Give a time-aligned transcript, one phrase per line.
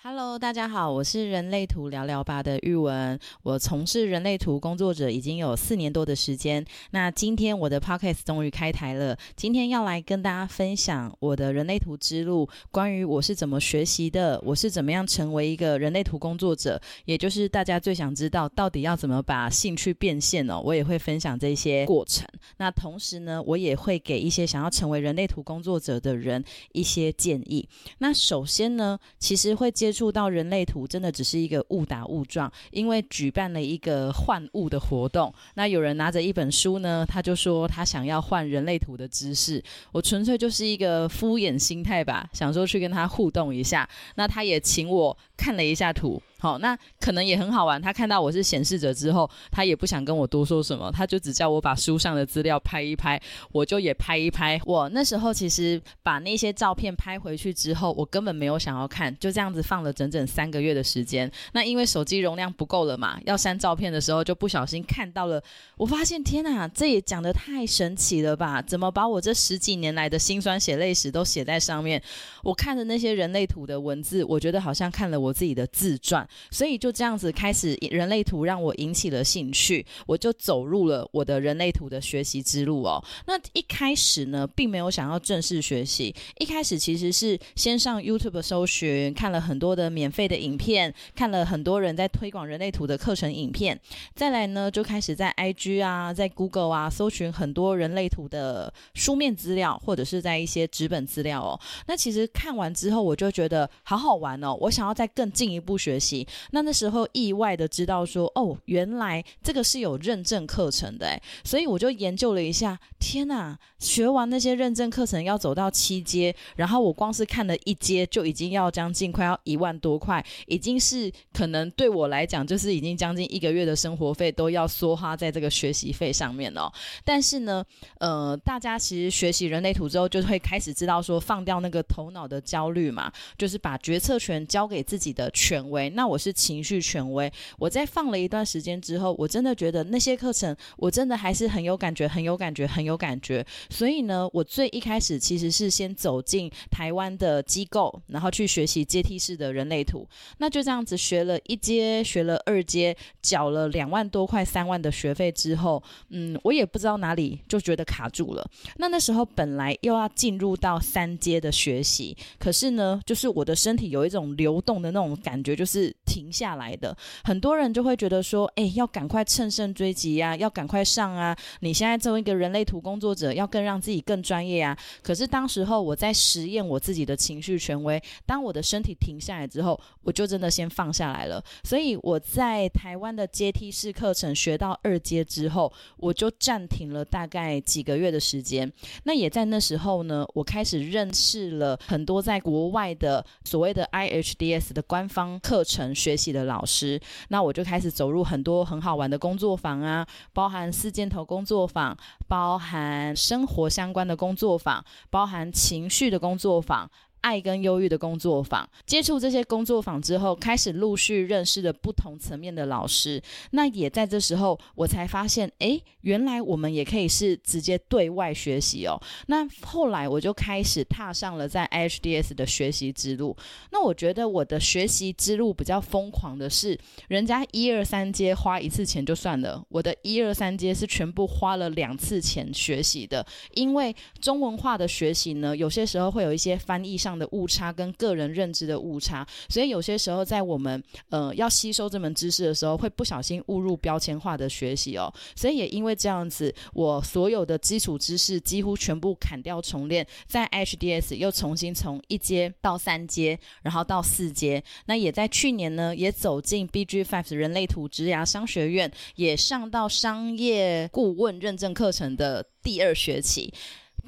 [0.00, 3.18] Hello，大家好，我是人类图聊聊吧的玉文。
[3.42, 6.64] 我从事人类图工作者已经有四年多的时间。
[6.92, 20.62] 那今天我的 Podcast 终于开台了，今天要来跟大家分享我的人类图之路，关于我是怎么学习的，我是怎么样成为一个人类图工作者，也就是大家最想知道到底要怎么把兴趣变现哦。
[20.64, 22.24] 我也会分享这些过程。
[22.58, 27.68] 那同时呢，我也会给一些想要成为人类图工作者的人一些建议。
[27.98, 29.87] 那首先呢，其实会接。
[29.88, 35.32] 接触到人类图真的只是一个误打误撞，因为举办了一个换物的活动。
[35.54, 39.64] 那有人拿着一本书呢，他就说他想要换人类图的知识。
[39.90, 43.88] 我纯粹就是一个敷衍心态吧，想说去跟他互动一下。
[44.16, 46.20] 那他也请我看了一下图。
[46.40, 47.82] 好，那可能也很好玩。
[47.82, 53.20] 他看到我是显示者之后，他也不想跟我多说什么，他就只叫我把书上的资料拍一拍，
[53.50, 54.60] 我就也拍一拍。
[54.64, 61.28] 我那时候其实把那些照片拍回去之后，我根本没有想要看，就这样子放了整整三个月的时间。
[61.54, 65.42] 那因为手机容量不够了嘛，要删照片的时候就不小心看到了，
[65.76, 68.62] 我发现天哪，这也讲得太神奇了吧？
[68.62, 72.00] 怎么把我这十几年来的辛酸血泪史都写在上面？
[72.44, 76.26] 我看的那些人类图的文字，我觉得好像看了我我自己的自传。
[76.50, 83.02] 所以就这样子开始，人类图让我引起了兴趣，我就走入了我的人类图的学习之路哦。
[83.26, 93.78] 那一开始呢，并没有想要正式学习，一开始其实是先上 YouTube 搜寻，看了很多的免费的影片，看了很多人在推广人类图的课程影片，
[94.14, 101.60] 再来呢就开始在 IG 啊，在 Google 啊搜寻很多人类图的书面资料，或者是在一些纸本资料哦。
[101.86, 106.24] 那其实看完之后，我就觉得好好玩哦，我想要再更进一步学习。
[106.52, 126.72] 那那时候意外的知道说，哦，原来这个是有认证课程的，所以我就研究了一下，天呐，学完那些认证课程要走到七阶，然后我光是看了一阶就已经要将近快要一万多块，已经是可能对我来讲就是已经将近一个月的生活费都要梭哈在这个学习费上面了。
[127.04, 127.64] 但是呢，
[127.98, 135.90] 呃，大家其实学习人类图之后，就会开始知道说，放掉那个头脑的焦虑嘛，就是把决策权交给自己的权威。
[135.90, 136.32] 那我是。
[136.38, 143.44] 情绪权威，我在放了一段时间之后，我真的觉得那些课程，我真的还是很有感觉，很有感觉，很有感觉。
[143.68, 150.08] 所以呢，我最一开始其实是先走进台湾的机构，然后去学习阶梯式的人类图。
[150.38, 158.48] 那就这样子学了一阶，学了二阶，缴了两万多块、三万的学费之后，嗯，我也不知道哪里就觉得卡住了。
[158.76, 166.96] 那那时候本来又要进入到三阶的学习，可是呢，就是我的身体有一种流动的那那种感觉，就是停下来的。
[167.22, 171.36] 很多人就会觉得说，哎，要赶快乘胜追击呀，要赶快上啊！
[171.60, 174.76] 你现在作为一个人类图工作者，要更让自己更专业啊。
[175.02, 181.42] 可是当时候我在实验我自己的情绪权威，当我的身体停下来之后，我就真的先放下来了。
[181.62, 188.70] 所以我在台湾的阶梯式课程学到二阶之后，我就暂停了大概几个月的时间。
[189.04, 195.94] 那也在那时候呢，我开始认识了很多在国外的所谓的 IHDS 的官方课程。
[195.94, 206.90] 学习的老师，那我就开始走入很多很好玩的工作坊啊，包含四箭头工作坊，包含生活相关的工作坊，包含情绪的工作坊。
[207.20, 213.20] 爱跟忧郁的工作坊，接触这些工作坊之后，开始陆续认识了不同层面的老师。
[213.50, 219.00] 那也在这时候，我才发现，哎，原来我们也可以是直接对外学习哦。
[219.26, 223.36] 那后来我就开始踏上了在 HDS 的学习之路。
[223.72, 226.78] 那我觉得我的学习之路比较疯狂的是，
[227.08, 233.26] 人家一二三阶花一次钱就算了，我的一二三阶是全部花了两次钱学习的。
[233.54, 237.07] 因为中文化的学习呢，有些时候会有一些翻译上。
[237.08, 245.10] 上的误差跟个人认知的误差，所以有些时候在我们呃要吸收这门知识的时候，会不小心误入标签化的学习哦。
[245.34, 254.62] 所以也因为这样子，我所有的基础知识几乎全部砍掉重练，在 HDS 又重新从一阶到三阶，然后到四阶。
[254.84, 263.54] 那也在去年呢，也走进 BG Five 人类图职涯商学院，也上到商业顾问认证课程的第二学期。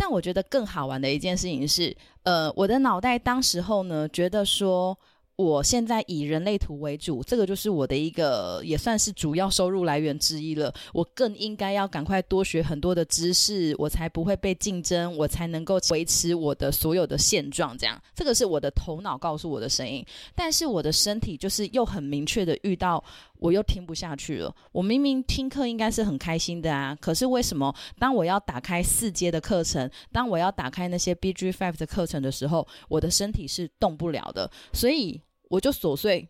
[0.00, 4.99] 但我觉得更好玩的一件事情是，呃，我的脑袋当时候呢，觉得说。
[5.40, 10.70] 我现在以人类图为主，这个就是我的一个也算是主要收入来源之一了。
[10.92, 17.76] 我更应该要赶快多学很多的知识，我才不会被竞争，我才能够维持我的所有的现状。
[17.78, 20.04] 这样，这个是我的头脑告诉我的声音。
[20.34, 23.02] 但是我的身体就是又很明确的遇到，
[23.38, 24.54] 我又听不下去了。
[24.72, 34.50] 我明明听课应该是很开心的啊，可是为什么当我要打开四阶的课程，当我要打开那些 BG Five 的课程的时候，我的身体是动不了的？
[34.75, 35.19] 所以。
[35.50, 36.26] 我就琐碎。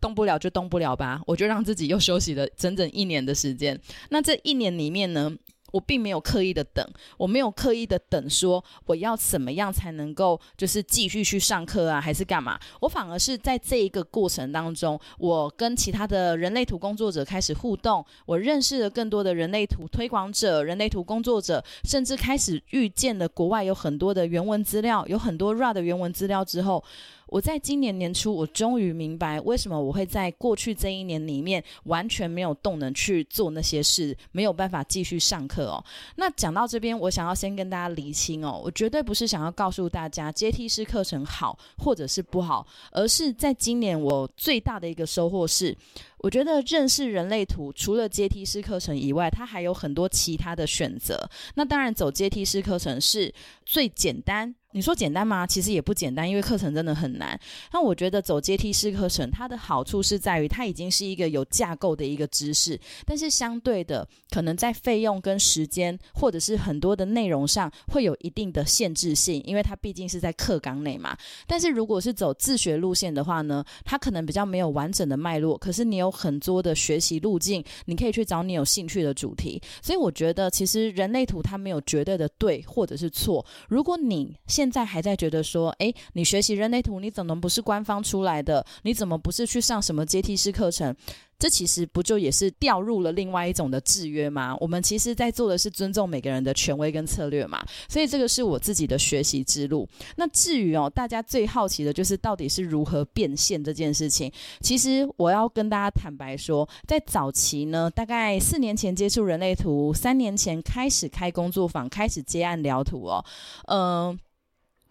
[0.00, 3.78] 动不了就动不了吧，我就让自己又休息了整整一年的时间。
[4.08, 5.34] 那这一年里面呢？
[5.72, 6.84] 我并没有刻意的等，
[7.16, 12.58] 我没有刻意的等，说我要怎么样才能够就是继续去上课啊，还是干嘛？
[12.80, 26.82] 我反而是在这一个过程当中，我跟其他的人类图工作者开始互动，我认识了更多的人类图推广者、人类图工作者，甚至开始遇见了国外有很多的原文资料，有很多 RA 的原文资料之后。
[27.30, 35.82] 我在今年年初，我终于明白为什么我会在过去这一年里面完全没有动能去做那些事，没有办法继续上课哦。
[36.16, 45.76] 那讲到这边，我想要先跟大家厘清哦，我绝对不是想要告诉大家阶梯式课程好或者是不好，而是在今年我最大的一个收获是，
[46.18, 51.30] 我觉得认识人类图除了阶梯式课程以外，它还有很多其他的选择。
[51.54, 53.32] 那当然，走阶梯式课程是
[53.64, 54.56] 最简单。
[54.72, 55.44] 你说简单吗？
[55.44, 57.38] 其实也不简单，因为课程真的很难。
[57.72, 71.16] 那我觉得走阶梯式课程，它的好处是在于它已经是一个有架构的一个知识，但是相对的，可能在费用跟时间，或者是很多的内容上，会有一定的限制性，因为它毕竟是在课纲内嘛。
[71.48, 79.60] 但是如果是走自学路线的话呢，它可能比较没有完整的脉络，可是你有很多的学习路径，你可以去找你有兴趣的主题。
[79.82, 83.44] 所以我觉得，其实人类图它没有绝对的对或者是错。
[83.68, 88.62] 如果你现在还在觉得说，哎，你学习人类图，你怎么不是官方出来的？
[88.82, 90.94] 你怎么不是去上什么阶梯式课程？
[91.38, 94.54] 这其实不就也是掉入了另外一种的制约吗？
[94.60, 97.64] 我们其实在做的是尊重每个人的权威跟策略嘛。
[97.88, 99.88] 所以这个是我自己的学习之路。
[100.16, 104.30] 那至于哦，大家最好奇的就是到底是如何变现这件事情。
[104.60, 113.24] 其实我要跟大家坦白说，在早期呢，大概四年前接触人类图，三年前开始开工作坊，开始接案聊图哦，
[113.68, 114.18] 嗯。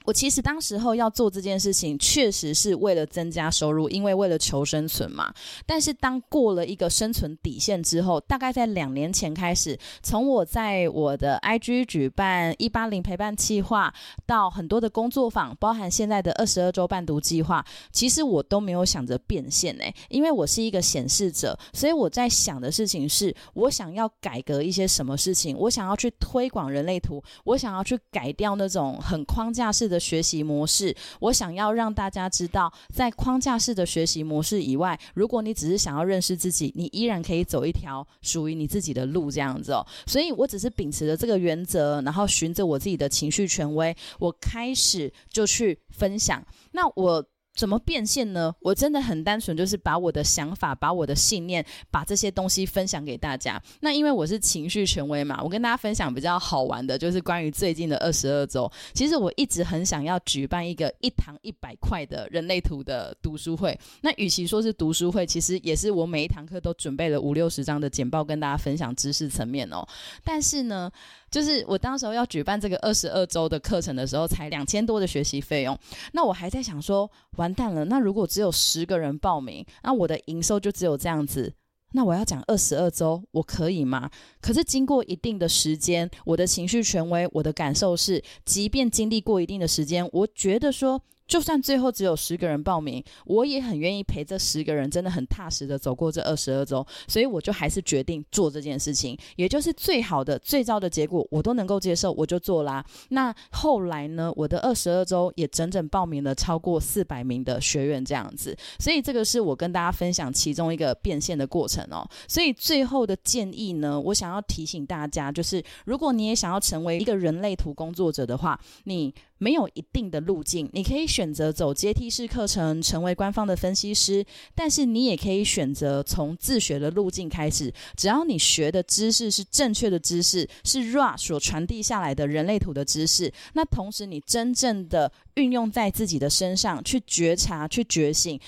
[0.09, 5.31] 我其实当时候要做这件事情，确实是为了增加收入，因为为了求生存嘛。
[5.67, 13.93] 但是当过了一个生存底线之后，大概在两年前开始，从我在我的 IG 举办一八零陪伴计划，
[14.25, 29.89] 到很多的工作坊，包含现在的二十二周伴读计划，其实我都没有想着变现诶，因为我是一个显示者，所以我在想的事情是，我想要改革一些什么事情，我想要去推广人类图，我想要去改掉那种很框架式。
[29.89, 39.85] 的学习模式，我想要让大家知道，在框架式的学习模式以外，如果你只是想要认识自己，你依然可以走一条属于你自己的路，这样子哦。
[40.07, 46.43] 所以我只是秉持着这个原则，然后循着我自己的情绪权威，我开始就去分享。
[46.71, 47.25] 那我。
[47.55, 48.53] 怎么变现呢？
[48.61, 53.61] 我真的很单纯，就是把我的想法、把我的信念、把这些东西分享给大家。
[53.81, 58.71] 那因为我是情绪权威嘛，我跟大家分享比较好玩的，就是关于最近的二十二周。
[58.93, 63.77] 其实我一直很想要举办一个一堂一百块的人类图的读书会。
[64.01, 69.85] 那与其说是读书会，其实也是我每一堂课都准备了五六十张的简报跟大家分享知识层面哦。
[70.23, 70.89] 但是呢。
[71.29, 75.77] 就是我当时候要举办这个二十二周的课程的时候，才两千多的学习费用。
[76.13, 77.85] 那我还在想说，完蛋了。
[77.85, 81.53] 那如果只有十个人报名，那我的营收就只有这样子。
[81.93, 84.09] 那我要讲二十二周，我可以吗？
[84.41, 91.01] 可是经过一定的时间，我的情绪权威，我的感受是，即便经历过一定的时间，我觉得说。
[91.29, 96.85] 就算最后只有十个人报名，我也很愿意陪这十个人，真的很踏实的走过这二十二周。
[97.07, 102.83] 所以我就还是决定做这件事情，也就是最好的、最糟的结果我都能够接受，我就做啦。
[103.09, 108.57] 那后来呢，我的二十二周也整整报名了超过四百名的学员这样子。
[108.79, 112.03] 所以这个是我跟大家分享其中一个变现的过程哦。
[112.27, 119.13] 所以最后的建议呢，我想要提醒大家，就是如果你也想要成为一个人类图工作者的话，你。
[119.39, 127.73] 没有一定的路径，你可以选择走阶梯式课程，成为官方的分析师；但是你也可以选择从自学的路径开始。
[127.95, 138.39] 只要你学的知识是正确的知识，是 RA 所传递下来的人类图的知识，那同时你真正的运用在自己的身上，去觉察、去觉醒。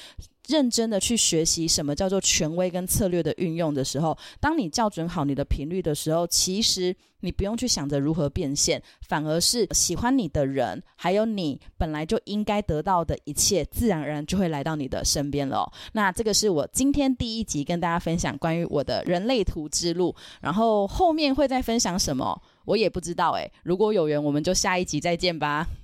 [0.52, 15.72] 认真的去学习什么叫做权威跟策略的运用的时候，当你校准好你的频率的时候，其实你不用去想着如何变现，反而是喜欢你的人，还有你本来就应该得到的一切，自然而然就会来到你的身边了。
[15.94, 25.66] 那这个是我今天第一集跟大家分享关于我的人类图之路，然后后面会再分享什么，我也不知道诶，如果有缘，我们就下一集再见吧。